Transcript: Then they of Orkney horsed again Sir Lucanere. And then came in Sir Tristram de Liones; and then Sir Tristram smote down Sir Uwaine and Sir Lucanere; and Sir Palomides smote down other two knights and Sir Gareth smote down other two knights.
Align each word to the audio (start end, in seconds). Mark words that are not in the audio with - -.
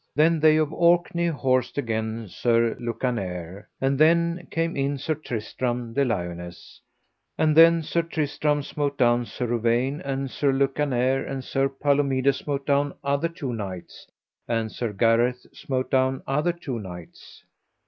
Then 0.15 0.39
they 0.39 0.57
of 0.57 0.73
Orkney 0.73 1.27
horsed 1.27 1.77
again 1.77 2.27
Sir 2.27 2.75
Lucanere. 2.79 3.67
And 3.79 3.99
then 3.99 4.47
came 4.49 4.75
in 4.75 4.97
Sir 4.97 5.13
Tristram 5.13 5.93
de 5.93 6.03
Liones; 6.03 6.81
and 7.37 7.55
then 7.55 7.83
Sir 7.83 8.01
Tristram 8.01 8.63
smote 8.63 8.97
down 8.97 9.27
Sir 9.27 9.45
Uwaine 9.45 10.01
and 10.03 10.31
Sir 10.31 10.51
Lucanere; 10.53 11.23
and 11.29 11.43
Sir 11.43 11.69
Palomides 11.69 12.37
smote 12.37 12.65
down 12.65 12.95
other 13.03 13.29
two 13.29 13.53
knights 13.53 14.07
and 14.47 14.71
Sir 14.71 14.91
Gareth 14.91 15.45
smote 15.53 15.91
down 15.91 16.23
other 16.25 16.51
two 16.51 16.79
knights. 16.79 17.43